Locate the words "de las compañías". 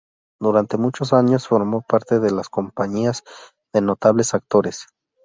2.19-3.21